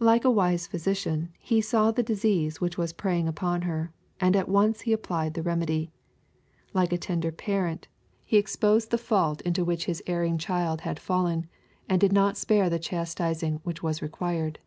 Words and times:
Like 0.00 0.24
a 0.24 0.28
wise 0.32 0.66
physi(;ian 0.66 1.28
He 1.38 1.60
saw 1.60 1.92
the 1.92 2.02
disease 2.02 2.60
which 2.60 2.76
was 2.76 2.92
preying 2.92 3.28
upon 3.28 3.62
her, 3.62 3.92
and 4.18 4.34
at 4.34 4.48
once 4.48 4.84
applied 4.88 5.34
the 5.34 5.42
remedy. 5.44 5.92
Like 6.74 6.92
a 6.92 6.98
tender 6.98 7.30
parent. 7.30 7.86
He 8.24 8.38
exposed 8.38 8.90
the 8.90 8.98
fault 8.98 9.42
into 9.42 9.64
which 9.64 9.84
His 9.84 10.02
LTJEE; 10.04 10.04
CHAP. 10.04 10.08
X* 10.08 10.10
887 10.10 10.14
erring 10.16 10.38
child 10.68 10.80
had 10.80 10.98
fallen, 10.98 11.46
and 11.88 12.00
did 12.00 12.12
not 12.12 12.36
spare 12.36 12.68
the 12.68 12.80
chasten 12.80 13.34
ing 13.42 13.60
which 13.62 13.84
was 13.84 14.02
required. 14.02 14.58